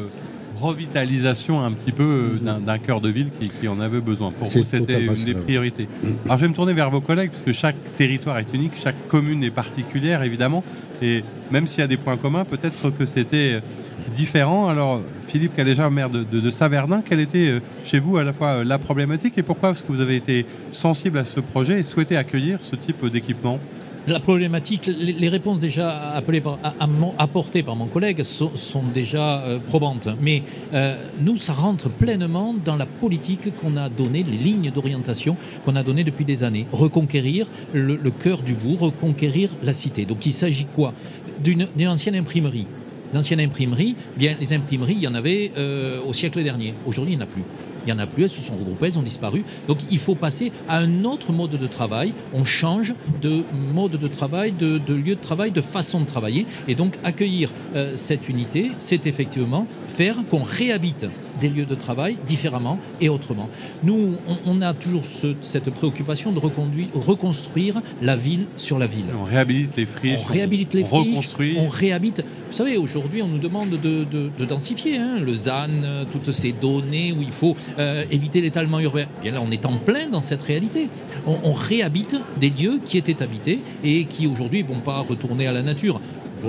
revitalisation 0.60 1.62
un 1.64 1.72
petit 1.72 1.92
peu 1.92 2.40
euh, 2.44 2.60
d'un 2.60 2.78
cœur 2.78 3.02
de 3.02 3.10
ville 3.10 3.30
qui, 3.40 3.50
qui 3.50 3.68
en 3.68 3.80
avait 3.80 4.02
besoin. 4.02 4.32
Pour 4.32 4.48
vous, 4.48 4.64
c'était 4.64 5.02
une 5.02 5.14
des 5.14 5.34
priorités. 5.34 5.88
Alors 6.26 6.38
je 6.38 6.44
vais 6.44 6.50
me 6.50 6.54
tourner 6.54 6.74
vers 6.74 6.90
vos 6.90 7.02
collègues, 7.02 7.32
parce 7.32 7.42
que 7.42 7.54
chaque 7.54 7.76
territoire 7.96 8.38
est 8.40 8.54
unique, 8.54 8.74
chaque 8.76 9.08
commune 9.08 9.44
est 9.44 9.52
particulière, 9.52 10.24
évidemment. 10.24 10.64
Et 11.02 11.24
même 11.52 11.68
s'il 11.68 11.82
y 11.82 11.84
a 11.84 11.88
des 11.88 11.98
points 11.98 12.18
communs, 12.18 12.46
peut-être 12.46 12.90
que 12.92 13.06
c'était 13.06 13.62
différent. 14.16 14.68
Alors 14.70 15.02
Philippe 15.28 15.56
Caléja, 15.56 15.90
maire 15.90 16.10
de, 16.10 16.24
de, 16.24 16.40
de 16.40 16.52
Saverdin, 16.52 17.02
quelle 17.02 17.20
était 17.20 17.48
euh, 17.48 17.60
chez 17.84 18.00
vous 18.00 18.18
à 18.18 18.24
la 18.24 18.34
fois 18.34 18.50
euh, 18.50 18.64
la 18.64 18.78
problématique 18.78 19.38
et 19.38 19.44
pourquoi 19.44 19.72
est-ce 19.72 19.84
que 19.84 19.92
vous 19.92 20.02
avez 20.02 20.16
été 20.16 20.46
sensible 20.72 21.18
à 21.18 21.26
ce 21.26 21.40
projet 21.40 21.80
et 21.80 21.84
souhaité 21.84 22.18
accueillir 22.18 22.62
ce 22.62 22.76
type 22.76 23.06
d'équipement? 23.06 23.60
La 24.06 24.20
problématique, 24.20 24.88
les, 24.98 25.30
réponses 25.30 25.62
déjà 25.62 26.22
apportées 27.18 27.64
par 27.64 27.76
mon 27.78 27.86
collègue 27.86 28.24
sont, 28.24 28.52
déjà 28.94 29.40
euh, 29.40 29.60
probantes. 29.60 30.10
Mais 30.22 30.44
euh, 30.74 30.98
nous, 31.22 31.38
ça 31.38 31.54
rentre 31.54 31.90
pleinement 31.90 32.54
dans 32.54 32.76
la 32.76 32.86
politique 32.86 33.56
qu'on 33.56 33.78
a 33.78 33.88
donnée, 33.88 34.24
les 34.24 34.38
lignes 34.38 34.72
d'orientation 34.72 35.38
qu'on 35.64 35.78
a 35.78 35.84
données 35.84 36.04
depuis 36.04 36.26
des 36.26 36.44
années. 36.44 36.68
Reconquérir 36.74 37.48
le, 37.74 37.98
cœur 38.12 38.42
du 38.42 38.56
bourg, 38.56 38.80
reconquérir 38.80 39.52
la 39.64 39.74
cité. 39.74 40.04
Donc 40.04 40.26
il 40.26 40.34
s'agit 40.34 40.66
quoi? 40.66 40.94
D'une 41.42 41.68
ancienne 41.88 42.16
imprimerie. 42.16 42.68
L'ancienne 43.14 43.40
imprimerie, 43.40 43.96
bien 44.18 44.36
les 44.40 44.54
imprimeries, 44.54 44.96
il 44.96 45.04
y 45.04 45.08
en 45.08 45.16
avait 45.16 45.52
euh, 45.58 46.00
au 46.06 46.14
siècle 46.14 46.44
dernier. 46.44 46.74
Aujourd'hui, 46.86 47.14
il 47.14 47.18
n'y 47.18 47.24
en 47.24 47.26
a 47.26 47.30
plus. 47.30 47.44
Il 47.86 47.94
n'y 47.94 48.00
en 48.00 48.00
a 48.00 48.08
plus, 48.08 48.24
elles 48.24 48.30
se 48.30 48.42
sont 48.42 48.56
regroupées, 48.56 48.88
elles 48.88 49.00
ont 49.00 49.04
disparu. 49.04 49.44
Donc 49.68 49.80
il 49.92 50.00
faut 50.00 50.16
passer 50.16 50.52
à 50.70 50.78
un 50.80 51.04
autre 51.06 51.32
mode 51.32 51.52
de 51.58 51.68
travail. 51.68 52.14
On 52.34 52.46
change 52.46 52.94
de 53.22 53.44
mode 53.74 54.00
de 54.00 54.08
travail, 54.08 54.52
de, 54.52 54.78
de 54.78 54.94
lieu 54.94 55.16
de 55.16 55.22
travail, 55.22 55.52
de 55.52 55.62
façon 55.62 56.00
de 56.00 56.06
travailler. 56.06 56.46
Et 56.68 56.76
donc 56.76 56.98
accueillir 57.04 57.50
euh, 57.76 57.94
cette 57.96 58.30
unité, 58.30 58.72
c'est 58.78 59.06
effectivement 59.08 59.68
faire 59.88 60.16
qu'on 60.30 60.42
réhabite 60.42 61.06
des 61.42 61.50
lieux 61.50 61.66
de 61.66 61.76
travail 61.76 62.16
différemment 62.28 62.80
et 63.02 63.10
autrement. 63.10 63.50
Nous, 63.84 64.16
on, 64.28 64.38
on 64.46 64.62
a 64.62 64.74
toujours 64.74 65.04
ce- 65.06 65.36
cette 65.42 65.70
préoccupation 65.72 66.32
de 66.32 66.40
reconduire- 66.40 66.88
reconstruire 66.94 67.82
la 68.02 68.16
ville 68.16 68.46
sur 68.58 68.78
la 68.80 68.86
ville. 68.88 69.06
On 69.20 69.24
réhabilite 69.24 69.76
les 69.76 69.86
friches, 69.86 70.20
On 70.28 70.32
réhabilite 70.32 70.74
les 70.74 70.84
on 70.84 70.86
friches, 70.86 71.08
reconstruit. 71.10 71.56
on 71.58 71.68
réhabite. 71.68 72.24
Vous 72.50 72.54
savez, 72.56 72.78
aujourd'hui, 72.78 73.22
on 73.24 73.28
nous 73.28 73.40
demande 73.40 73.72
de, 73.72 74.04
de- 74.04 74.30
de 74.38 74.46
densifier 74.46 74.98
hein, 74.98 75.20
le 75.20 75.34
ZAN, 75.34 75.70
euh, 75.84 76.04
toutes 76.12 76.32
ces 76.32 76.52
données 76.52 77.12
où 77.18 77.22
il 77.22 77.32
faut 77.32 77.56
euh, 77.80 78.04
éviter 78.12 78.42
l'étalement 78.42 78.80
urbain. 78.80 79.06
Bien 79.22 79.34
là, 79.34 79.42
on 79.42 79.52
est 79.52 79.66
en 79.66 79.78
plein 79.78 80.08
dans 80.08 80.22
cette 80.22 80.42
réalité. 80.42 80.90
On, 81.26 81.54
réhabite 81.54 82.18
des 82.40 82.50
lieux 82.50 82.80
qui 82.84 82.98
étaient 82.98 83.22
habités 83.24 83.60
et 83.84 84.06
qui 84.06 84.28
aujourd'hui 84.28 84.64
ne 84.64 84.68
vont 84.68 84.80
pas 84.80 85.00
retourner 85.00 85.48
à 85.48 85.52
la 85.52 85.62
nature. 85.62 86.00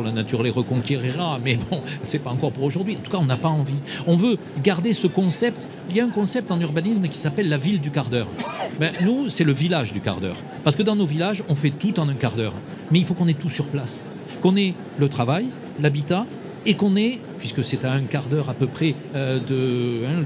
La 0.03 0.11
nature 0.11 0.43
les 0.43 0.51
reconquérira, 0.51 1.39
mais 1.45 1.57
bon, 1.71 1.81
c'est 2.03 2.19
pas 2.19 2.31
encore 2.31 2.51
pour 2.51 2.65
aujourd'hui. 2.65 2.97
En 2.97 3.01
tout 3.01 3.13
cas, 3.13 3.19
on 3.19 3.27
n'a 3.27 3.37
pas 3.37 3.49
envie. 3.49 3.79
On 4.09 4.17
veut 4.17 4.39
garder 4.63 4.93
ce 4.93 5.07
concept. 5.07 5.69
Il 5.89 5.97
y 5.97 6.01
a 6.01 6.05
un 6.05 6.11
concept 6.11 6.51
en 6.51 6.61
urbanisme 6.61 7.07
qui 7.07 7.19
s'appelle 7.19 7.49
la 7.49 7.59
ville 7.59 7.81
du 7.81 7.93
quart 7.93 8.09
d'heure. 8.09 8.27
Ben, 8.81 8.91
nous, 9.03 9.29
c'est 9.29 9.45
le 9.45 9.53
village 9.53 9.93
du 9.93 10.01
quart 10.01 10.21
d'heure. 10.21 10.37
Parce 10.65 10.75
que 10.75 10.83
dans 10.83 10.97
nos 10.97 11.07
villages, 11.07 11.45
on 11.49 11.55
fait 11.55 11.71
tout 11.71 12.01
en 12.01 12.09
un 12.09 12.15
quart 12.15 12.35
d'heure. 12.35 12.55
Mais 12.91 12.99
il 12.99 13.05
faut 13.05 13.15
qu'on 13.15 13.29
ait 13.29 13.35
tout 13.35 13.51
sur 13.51 13.69
place. 13.69 14.03
Qu'on 14.43 14.57
ait 14.57 14.75
le 14.99 15.09
travail, 15.09 15.47
l'habitat, 15.81 16.27
et 16.67 16.75
qu'on 16.75 16.97
ait, 16.97 17.19
puisque 17.39 17.63
c'est 17.63 17.85
à 17.85 17.93
un 17.93 18.03
quart 18.03 18.25
d'heure 18.25 18.49
à 18.49 18.55
peu 18.55 18.67
près 18.67 18.95
euh, 19.15 19.39
de 19.39 20.05
hein, 20.07 20.23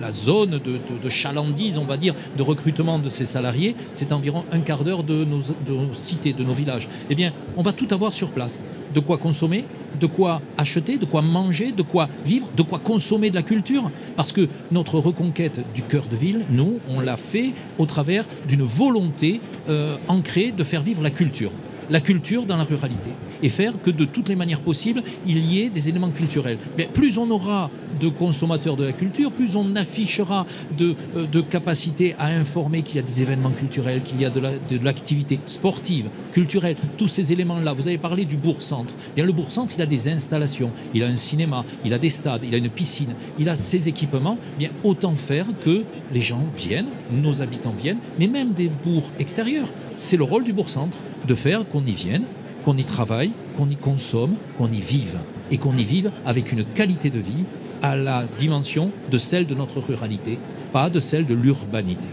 la 0.00 0.12
zone 0.12 0.58
de, 0.58 1.08
chalandise, 1.08 1.78
on 1.78 1.84
va 1.84 1.96
dire, 1.96 2.14
de 2.36 2.42
recrutement 2.42 2.98
de 2.98 3.08
ces 3.08 3.24
salariés, 3.24 3.74
c'est 3.92 4.12
environ 4.12 4.44
un 4.52 4.60
quart 4.60 4.84
d'heure 4.84 5.02
de 5.02 5.24
nos, 5.24 5.40
de 5.40 5.72
nos 5.72 5.94
cités, 5.94 6.32
de 6.32 6.44
nos 6.44 6.54
villages. 6.54 6.88
Eh 7.10 7.14
bien, 7.14 7.32
on 7.56 7.62
va 7.62 7.72
tout 7.72 7.88
avoir 7.90 8.12
sur 8.12 8.32
place. 8.32 8.60
De 8.94 9.00
quoi 9.00 9.18
consommer, 9.18 9.64
de 10.00 10.06
quoi 10.06 10.40
acheter, 10.56 10.98
de 10.98 11.04
quoi 11.04 11.22
manger, 11.22 11.72
de 11.72 11.82
quoi 11.82 12.08
vivre, 12.24 12.48
de 12.56 12.62
quoi 12.62 12.78
consommer 12.78 13.30
de 13.30 13.34
la 13.34 13.42
culture. 13.42 13.90
Parce 14.16 14.32
que 14.32 14.48
notre 14.70 14.98
reconquête 14.98 15.60
du 15.74 15.82
cœur 15.82 16.06
de 16.06 16.16
ville, 16.16 16.44
nous, 16.50 16.78
on 16.88 17.00
l'a 17.00 17.16
fait 17.16 17.52
au 17.78 17.86
travers 17.86 18.24
d'une 18.48 18.62
volonté 18.62 19.40
euh, 19.68 19.96
ancrée 20.08 20.52
de 20.52 20.64
faire 20.64 20.82
vivre 20.82 21.02
la 21.02 21.10
culture. 21.10 21.50
La 21.88 22.00
culture 22.00 22.46
dans 22.46 22.56
la 22.56 22.64
ruralité. 22.64 23.10
Et 23.42 23.48
faire 23.48 23.80
que 23.82 23.90
de 23.90 24.04
toutes 24.04 24.28
les 24.28 24.36
manières 24.36 24.60
possibles, 24.60 25.02
il 25.26 25.38
y 25.44 25.62
ait 25.62 25.68
des 25.68 25.88
éléments 25.88 26.10
culturels. 26.10 26.58
Plus 26.94 27.18
on 27.18 27.30
aura 27.30 27.70
de 28.00 28.08
consommateurs 28.08 28.76
de 28.76 28.84
la 28.84 28.92
culture, 28.92 29.32
plus 29.32 29.56
on 29.56 29.74
affichera 29.76 30.46
de, 30.76 30.94
euh, 31.16 31.26
de 31.26 31.40
capacité 31.40 32.14
à 32.18 32.26
informer 32.26 32.82
qu'il 32.82 32.96
y 32.96 32.98
a 32.98 33.02
des 33.02 33.22
événements 33.22 33.50
culturels, 33.50 34.02
qu'il 34.02 34.20
y 34.20 34.24
a 34.24 34.30
de 34.30 34.84
l'activité 34.84 35.38
sportive, 35.46 36.08
culturelle, 36.32 36.76
tous 36.98 37.08
ces 37.08 37.32
éléments-là. 37.32 37.72
Vous 37.72 37.86
avez 37.86 37.98
parlé 37.98 38.24
du 38.24 38.36
bourg-centre. 38.36 38.92
Le 39.16 39.32
bourg-centre, 39.32 39.74
il 39.76 39.82
a 39.82 39.86
des 39.86 40.08
installations, 40.08 40.70
il 40.94 41.02
a 41.02 41.06
un 41.06 41.16
cinéma, 41.16 41.64
il 41.84 41.92
a 41.92 41.98
des 41.98 42.10
stades, 42.10 42.44
il 42.44 42.54
a 42.54 42.58
une 42.58 42.68
piscine, 42.68 43.14
il 43.38 43.48
a 43.48 43.56
ses 43.56 43.88
équipements. 43.88 44.38
Bien, 44.58 44.70
autant 44.84 45.14
faire 45.16 45.46
que 45.64 45.84
les 46.12 46.20
gens 46.20 46.44
viennent, 46.56 46.88
nos 47.10 47.42
habitants 47.42 47.74
viennent, 47.76 47.98
mais 48.18 48.28
même 48.28 48.52
des 48.52 48.68
bourgs 48.68 49.10
extérieurs. 49.18 49.68
C'est 49.96 50.16
le 50.16 50.24
rôle 50.24 50.44
du 50.44 50.52
bourg-centre 50.52 50.96
de 51.26 51.34
faire 51.34 51.68
qu'on 51.68 51.84
y 51.84 51.92
vienne, 51.92 52.24
qu'on 52.66 52.76
y 52.76 52.84
travaille, 52.84 53.30
qu'on 53.56 53.70
y 53.70 53.76
consomme, 53.76 54.34
qu'on 54.58 54.66
y 54.66 54.80
vive. 54.80 55.18
Et 55.52 55.56
qu'on 55.56 55.76
y 55.76 55.84
vive 55.84 56.10
avec 56.26 56.50
une 56.50 56.64
qualité 56.64 57.10
de 57.10 57.20
vie 57.20 57.44
à 57.80 57.94
la 57.94 58.24
dimension 58.38 58.90
de 59.08 59.18
celle 59.18 59.46
de 59.46 59.54
notre 59.54 59.78
ruralité, 59.78 60.36
pas 60.72 60.90
de 60.90 60.98
celle 60.98 61.26
de 61.26 61.34
l'urbanité. 61.34 62.08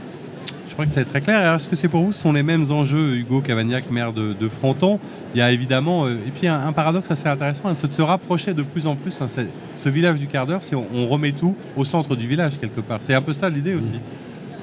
Je 0.67 0.74
crois 0.74 0.86
que 0.86 0.91
c'est 0.91 1.05
très 1.05 1.22
clair. 1.22 1.55
Est-ce 1.55 1.67
que 1.67 1.75
c'est 1.75 1.88
pour 1.88 2.03
vous, 2.03 2.12
ce 2.12 2.22
sont 2.22 2.33
les 2.33 2.43
mêmes 2.43 2.72
enjeux, 2.72 3.15
Hugo 3.15 3.41
Cavagnac, 3.41 3.89
maire 3.89 4.13
de, 4.13 4.50
Fronton? 4.60 5.00
Il 5.33 5.39
y 5.39 5.41
a 5.41 5.51
évidemment, 5.51 6.05
euh, 6.05 6.17
et 6.27 6.29
puis 6.29 6.48
un, 6.48 6.72
paradoxe 6.72 7.10
assez 7.10 7.27
intéressant, 7.27 7.69
hein, 7.69 7.75
c'est 7.75 7.88
de 7.88 7.93
se 7.93 8.01
rapprocher 8.03 8.53
de 8.53 8.62
plus 8.62 8.86
en 8.86 8.95
plus, 8.95 9.19
hein, 9.22 9.27
ce 9.27 9.89
village 9.89 10.19
du 10.19 10.27
quart 10.27 10.45
d'heure, 10.45 10.63
si 10.63 10.75
on, 10.75 11.07
remet 11.07 11.31
tout 11.31 11.55
au 11.75 11.83
centre 11.83 12.15
du 12.15 12.27
village 12.27 12.60
quelque 12.60 12.81
part. 12.81 13.01
C'est 13.01 13.15
un 13.15 13.22
peu 13.24 13.33
ça 13.33 13.50
l'idée 13.50 13.74
aussi. 13.74 14.00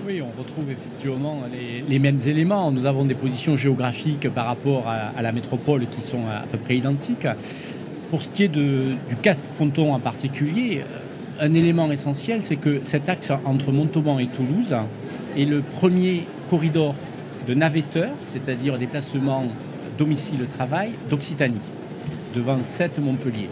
Oui, 0.06 0.22
on 0.22 0.38
retrouve 0.38 0.70
effectivement 0.70 1.42
les, 1.88 1.98
mêmes 1.98 2.18
éléments. 2.26 2.70
Nous 2.70 2.86
avons 2.86 3.04
des 3.04 3.14
positions 3.14 3.56
géographiques 3.56 4.28
par 4.30 4.46
rapport 4.46 4.88
à, 4.88 5.20
la 5.20 5.32
métropole 5.32 5.86
qui 5.88 6.00
sont 6.00 6.26
à 6.26 6.46
peu 6.50 6.58
près 6.58 6.76
identiques. 6.76 7.26
Pour 8.10 8.22
ce 8.22 8.28
qui 8.28 8.44
est 8.44 8.48
du 8.48 8.96
cas 9.22 9.34
de 9.34 9.40
Fronton 9.56 9.92
en 9.92 10.00
particulier, 10.00 10.80
euh, 10.80 11.46
un 11.46 11.54
élément 11.54 11.90
essentiel, 11.92 12.42
c'est 12.42 12.56
que 12.56 12.80
cet 12.82 13.08
axe 13.08 13.32
entre 13.44 13.72
Montauban 13.72 14.18
et 14.18 14.26
Toulouse 14.26 14.74
est 15.36 15.44
le 15.44 15.60
premier 15.60 16.24
corridor 16.48 16.94
de 17.46 17.54
navetteurs, 17.54 18.14
c'est-à-dire 18.26 18.78
déplacement 18.78 19.44
domicile-travail 19.96 20.92
d'Occitanie, 21.08 21.60
devant 22.34 22.62
7 22.62 22.98
Montpellier. 22.98 23.48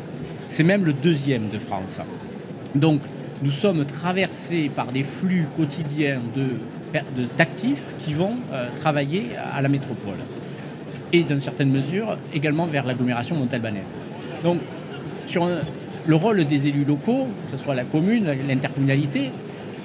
C'est 0.48 0.64
même 0.64 0.84
le 0.84 0.92
deuxième 0.92 1.50
de 1.50 1.58
France. 1.58 2.00
Donc, 2.74 3.00
nous 3.42 3.50
sommes 3.50 3.84
traversés 3.84 4.70
par 4.74 4.86
des 4.92 5.04
flux 5.04 5.46
quotidiens 5.56 6.20
d'actifs 7.36 7.84
qui 7.98 8.12
vont 8.12 8.36
euh, 8.52 8.68
travailler 8.80 9.30
à 9.52 9.60
la 9.62 9.68
métropole 9.68 10.18
et, 11.12 11.22
dans 11.22 11.40
certaine 11.40 11.70
mesure, 11.70 12.16
également 12.34 12.66
vers 12.66 12.86
l'agglomération 12.86 13.36
montalbanaise. 13.36 13.86
Donc, 14.44 14.58
sur 15.26 15.48
le 16.06 16.14
rôle 16.14 16.44
des 16.44 16.68
élus 16.68 16.84
locaux, 16.84 17.28
que 17.46 17.56
ce 17.56 17.62
soit 17.62 17.74
la 17.74 17.84
commune, 17.84 18.26
l'intercommunalité, 18.46 19.30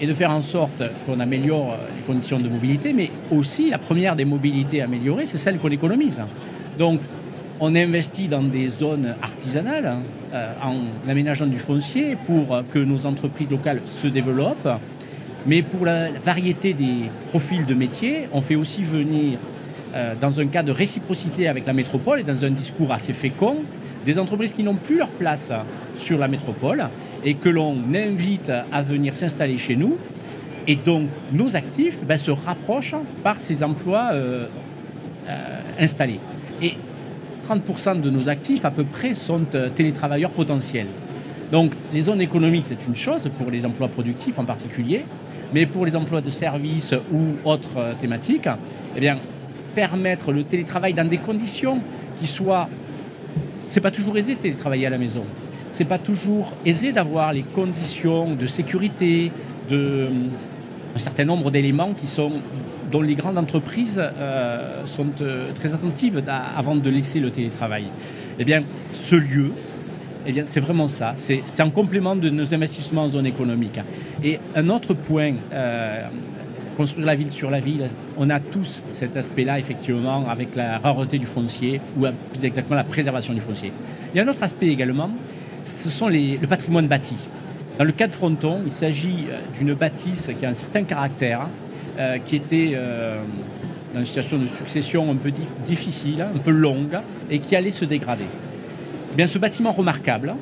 est 0.02 0.08
de 0.08 0.14
faire 0.14 0.32
en 0.32 0.42
sorte 0.42 0.84
qu'on 1.06 1.20
améliore 1.20 1.78
les 1.96 2.02
conditions 2.02 2.40
de 2.40 2.50
mobilité, 2.50 2.94
mais 2.94 3.10
aussi 3.32 3.70
la 3.70 3.78
première 3.78 4.16
des 4.16 4.26
mobilités 4.26 4.82
améliorées, 4.82 5.26
c'est 5.26 5.38
celle 5.38 5.60
qu'on 5.60 5.70
économise. 5.70 6.22
Donc, 6.78 7.00
on 7.66 7.76
investit 7.76 8.28
dans 8.28 8.44
des 8.44 8.68
zones 8.68 9.16
artisanales 9.22 9.86
hein, 10.34 10.38
en 10.62 11.10
aménageant 11.10 11.48
du 11.48 11.58
foncier 11.58 12.18
pour 12.26 12.62
que 12.74 12.80
nos 12.80 13.06
entreprises 13.06 13.50
locales 13.50 13.80
se 13.86 14.08
développent. 14.08 14.68
Mais 15.46 15.62
pour 15.62 15.86
la 15.86 16.12
variété 16.12 16.74
des 16.74 17.10
profils 17.30 17.66
de 17.66 17.74
métiers, 17.74 18.28
on 18.34 18.42
fait 18.42 18.56
aussi 18.56 18.84
venir, 18.84 19.40
euh, 19.96 20.14
dans 20.20 20.42
un 20.42 20.48
cas 20.48 20.62
de 20.62 20.74
réciprocité 20.74 21.48
avec 21.48 21.66
la 21.66 21.72
métropole 21.72 22.20
et 22.20 22.24
dans 22.24 22.44
un 22.44 22.50
discours 22.50 22.92
assez 22.92 23.14
fécond, 23.14 23.60
des 24.06 24.20
entreprises 24.20 24.52
qui 24.52 24.64
n'ont 24.64 24.76
plus 24.76 24.98
leur 24.98 25.10
place 25.10 25.54
sur 25.96 26.18
la 26.18 26.28
métropole 26.28 26.84
et 27.24 27.36
que 27.36 27.48
l'on 27.48 27.78
invite 27.96 28.52
à 28.74 28.82
venir 28.82 29.16
s'installer 29.16 29.58
chez 29.58 29.78
nous. 29.78 29.98
Et 30.68 30.76
donc 30.76 31.08
nos 31.32 31.56
actifs 31.56 32.04
ben, 32.04 32.18
se 32.18 32.32
rapprochent 32.32 32.96
par 33.24 33.40
ces 33.40 33.64
emplois 33.64 34.10
euh, 34.12 34.48
euh, 35.30 35.60
installés. 35.80 36.20
30% 37.48 38.02
de 38.02 38.10
nos 38.10 38.30
actifs 38.30 38.66
à 38.66 38.72
peu 38.72 38.84
près 38.84 39.14
sont 39.14 39.46
euh, 39.56 39.70
télétravailleurs 39.70 40.32
potentiels. 40.32 40.88
Donc 41.52 41.74
les 41.94 42.02
zones 42.02 42.22
économiques, 42.22 42.66
c'est 42.68 42.88
une 42.88 42.96
chose 42.96 43.30
pour 43.38 43.52
les 43.52 43.66
emplois 43.66 43.88
productifs 43.88 44.40
en 44.40 44.46
particulier, 44.46 45.06
mais 45.54 45.66
pour 45.66 45.86
les 45.86 45.96
emplois 45.96 46.22
de 46.22 46.30
services 46.30 46.96
ou 47.12 47.36
autres 47.44 47.96
thématiques, 48.00 48.50
eh 48.96 49.00
bien, 49.00 49.20
permettre 49.76 50.32
le 50.32 50.44
télétravail 50.44 50.94
dans 50.94 51.08
des 51.08 51.18
conditions 51.18 51.82
qui 52.16 52.28
soient 52.28 52.68
c'est 53.68 53.82
pas 53.82 53.92
toujours 53.92 54.18
aisé 54.18 54.36
de 54.36 54.40
télétravailler 54.40 54.88
à 54.88 54.90
la 54.90 54.98
maison. 54.98 55.24
C'est 55.72 55.86
pas 55.86 55.98
toujours 55.98 56.54
aisé 56.66 56.92
d'avoir 56.92 57.34
les 57.34 57.44
conditions 57.44 58.36
de 58.36 58.46
sécurité, 58.46 59.32
de 59.70 60.10
un 60.96 61.00
certain 61.00 61.26
nombre 61.26 61.50
d'éléments 61.52 61.94
qui 61.94 62.08
sont 62.08 62.34
dont 62.92 63.02
les 63.02 63.16
grandes 63.16 63.38
entreprises 63.38 64.00
euh, 64.00 64.86
sont 64.86 65.10
euh, 65.22 65.52
très 65.54 65.74
attentives 65.74 66.24
avant 66.56 66.76
de 66.76 66.90
laisser 66.90 67.20
le 67.20 67.32
télétravail. 67.32 67.86
Eh 68.38 68.46
bien, 68.46 68.64
ce 68.92 69.16
lieu, 69.16 69.52
eh 70.26 70.32
bien, 70.32 70.44
c'est 70.46 70.60
vraiment 70.60 70.88
ça. 70.88 71.14
C'est 71.16 71.62
un 71.62 71.70
complément 71.72 72.16
de 72.16 72.30
nos 72.30 72.54
investissements 72.54 73.04
en 73.04 73.10
zone 73.10 73.26
économique. 73.26 73.80
Et 74.24 74.40
un 74.56 74.70
autre 74.70 74.94
point 74.94 75.34
euh, 75.52 76.08
construire 76.78 77.08
la 77.08 77.16
ville 77.16 77.32
sur 77.32 77.50
la 77.50 77.60
ville, 77.60 77.88
on 78.18 78.30
a 78.30 78.40
tous 78.40 78.84
cet 78.92 79.18
aspect-là, 79.18 79.58
effectivement, 79.58 80.28
avec 80.30 80.56
la 80.56 80.78
rareté 80.78 81.18
du 81.18 81.26
foncier, 81.26 81.82
ou 81.98 82.06
plus 82.32 82.46
exactement 82.46 82.76
la 82.76 82.84
préservation 82.84 83.34
du 83.34 83.42
foncier. 83.42 83.72
Il 84.14 84.18
y 84.18 84.20
a 84.20 84.24
un 84.24 84.28
autre 84.28 84.44
aspect 84.44 84.68
également, 84.68 85.10
ce 85.64 85.90
sont 85.90 86.10
le 86.10 86.46
patrimoine 86.46 86.88
bâti. 86.88 87.16
Dans 87.78 87.86
le 87.86 87.92
cas 87.92 88.08
de 88.08 88.14
Fronton, 88.14 88.62
il 88.66 88.72
s'agit 88.72 89.26
euh, 89.30 89.40
d'une 89.58 89.74
bâtisse 89.74 90.30
qui 90.40 90.46
a 90.46 90.50
un 90.50 90.54
certain 90.54 90.84
caractère, 90.84 91.48
euh, 91.98 92.20
qui 92.24 92.36
était 92.36 92.74
euh, 92.76 93.18
dans 93.94 94.00
une 94.00 94.06
situation 94.06 94.38
de 94.38 94.48
succession 94.48 95.10
un 95.10 95.16
peu 95.16 95.32
difficile, 95.66 96.22
un 96.22 96.38
peu 96.38 96.52
longue, 96.52 97.00
et 97.32 97.40
qui 97.40 97.56
allait 97.56 97.72
se 97.72 97.86
dégrader. 97.86 98.26
Eh 99.12 99.16
bien, 99.16 99.26
ce 99.26 99.40
bâtiment 99.40 99.72
remarquable 99.72 100.36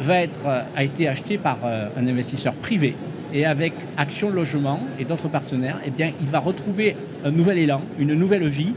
va 0.00 0.22
être, 0.22 0.46
a 0.46 0.84
été 0.84 1.08
acheté 1.08 1.38
par 1.38 1.58
un 1.64 2.06
investisseur 2.06 2.54
privé 2.54 2.94
et 3.32 3.44
avec 3.44 3.72
Action 3.96 4.30
Logement 4.30 4.80
et 4.98 5.04
d'autres 5.04 5.28
partenaires, 5.28 5.78
eh 5.84 5.90
bien, 5.90 6.12
il 6.20 6.28
va 6.28 6.38
retrouver 6.38 6.94
un 7.24 7.30
nouvel 7.30 7.58
élan, 7.58 7.80
une 7.98 8.14
nouvelle 8.14 8.46
vie, 8.46 8.74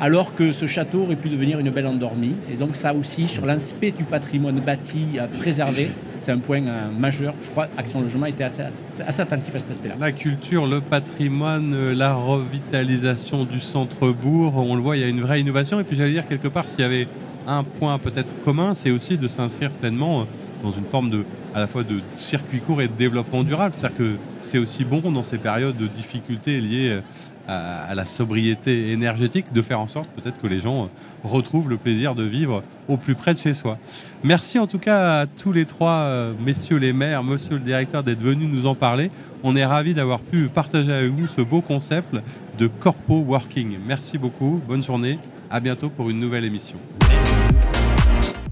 alors 0.00 0.34
que 0.34 0.52
ce 0.52 0.66
château 0.66 1.02
aurait 1.02 1.16
pu 1.16 1.28
devenir 1.28 1.58
une 1.58 1.70
belle 1.70 1.86
endormie. 1.86 2.34
Et 2.50 2.56
donc 2.56 2.76
ça 2.76 2.94
aussi, 2.94 3.28
sur 3.28 3.46
l'aspect 3.46 3.90
du 3.90 4.04
patrimoine 4.04 4.60
bâti 4.60 5.18
à 5.18 5.26
préserver, 5.26 5.90
c'est 6.18 6.32
un 6.32 6.38
point 6.38 6.62
euh, 6.66 6.90
majeur. 6.90 7.34
Je 7.42 7.50
crois 7.50 7.66
qu'Action 7.66 8.00
Logement 8.00 8.26
était 8.26 8.44
assez, 8.44 8.62
assez, 9.06 9.22
attentif 9.22 9.54
à 9.54 9.58
cet 9.58 9.72
aspect-là. 9.72 9.94
La 10.00 10.12
culture, 10.12 10.66
le 10.66 10.80
patrimoine, 10.80 11.74
euh, 11.74 11.94
la 11.94 12.14
revitalisation 12.14 13.44
du 13.44 13.60
centre-bourg, 13.60 14.56
on 14.56 14.74
le 14.74 14.82
voit, 14.82 14.96
il 14.96 15.00
y 15.00 15.04
a 15.04 15.08
une 15.08 15.20
vraie 15.20 15.40
innovation. 15.40 15.80
Et 15.80 15.84
puis 15.84 15.96
j'allais 15.96 16.12
dire 16.12 16.28
quelque 16.28 16.48
part, 16.48 16.68
s'il 16.68 16.80
y 16.80 16.84
avait 16.84 17.08
un 17.46 17.64
point 17.64 17.98
peut-être 17.98 18.32
commun, 18.44 18.74
c'est 18.74 18.90
aussi 18.90 19.18
de 19.18 19.28
s'inscrire 19.28 19.70
pleinement 19.70 20.22
euh, 20.22 20.24
dans 20.62 20.70
une 20.70 20.84
forme 20.84 21.10
de, 21.10 21.24
à 21.54 21.60
la 21.60 21.66
fois 21.66 21.82
de 21.82 22.00
circuit 22.14 22.60
court 22.60 22.82
et 22.82 22.88
de 22.88 22.92
développement 22.92 23.42
durable. 23.42 23.74
C'est-à-dire 23.76 23.98
que 23.98 24.16
c'est 24.38 24.58
aussi 24.58 24.84
bon 24.84 25.10
dans 25.10 25.24
ces 25.24 25.38
périodes 25.38 25.76
de 25.76 25.88
difficultés 25.88 26.60
liées 26.60 27.00
à, 27.48 27.94
la 27.94 28.04
sobriété 28.04 28.92
énergétique 28.92 29.52
de 29.52 29.62
faire 29.62 29.80
en 29.80 29.88
sorte 29.88 30.08
peut-être 30.10 30.40
que 30.40 30.46
les 30.46 30.60
gens 30.60 30.84
euh, 30.84 30.86
retrouvent 31.24 31.68
le 31.68 31.76
plaisir 31.76 32.14
de 32.14 32.22
vivre 32.22 32.62
au 32.88 32.96
plus 32.96 33.14
près 33.14 33.34
de 33.34 33.38
chez 33.38 33.54
soi. 33.54 33.78
Merci 34.22 34.58
en 34.58 34.66
tout 34.66 34.78
cas 34.78 35.20
à 35.20 35.26
tous 35.26 35.52
les 35.52 35.64
trois, 35.64 35.92
euh, 35.92 36.32
messieurs 36.44 36.78
les 36.78 36.92
maires, 36.92 37.22
monsieur 37.22 37.54
le 37.54 37.60
directeur, 37.60 38.02
d'être 38.02 38.22
venus 38.22 38.48
nous 38.50 38.66
en 38.66 38.74
parler. 38.74 39.10
On 39.42 39.56
est 39.56 39.64
ravis 39.64 39.94
d'avoir 39.94 40.20
pu 40.20 40.48
partager 40.48 40.92
avec 40.92 41.10
vous 41.10 41.26
ce 41.26 41.40
beau 41.40 41.60
concept 41.60 42.16
de 42.58 42.66
Corpo 42.66 43.18
Working. 43.18 43.78
Merci 43.86 44.18
beaucoup, 44.18 44.60
bonne 44.66 44.82
journée, 44.82 45.18
à 45.50 45.60
bientôt 45.60 45.88
pour 45.88 46.10
une 46.10 46.20
nouvelle 46.20 46.44
émission 46.44 46.78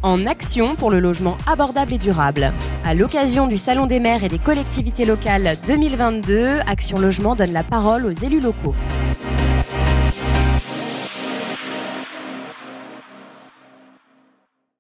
en 0.02 0.26
action 0.26 0.75
pour 0.76 0.90
le 0.90 1.00
logement 1.00 1.37
abordable 1.47 1.95
et 1.95 1.99
durable. 1.99 2.52
À 2.85 2.95
l'occasion 2.95 3.47
du 3.47 3.59
Salon 3.59 3.87
des 3.87 4.00
maires 4.00 4.25
et 4.25 4.28
des 4.28 4.38
collectivités 4.38 5.04
locales 5.04 5.57
2022, 5.66 6.61
Action 6.66 6.99
Logement 6.99 7.37
donne 7.37 7.52
la 7.52 7.62
parole 7.62 8.07
aux 8.07 8.11
élus 8.11 8.40
locaux. 8.40 8.75